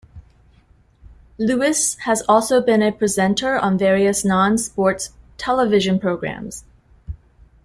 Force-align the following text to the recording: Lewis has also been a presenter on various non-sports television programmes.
Lewis 1.37 1.93
has 2.05 2.23
also 2.27 2.59
been 2.59 2.81
a 2.81 2.91
presenter 2.91 3.55
on 3.59 3.77
various 3.77 4.25
non-sports 4.25 5.11
television 5.37 5.99
programmes. 5.99 6.63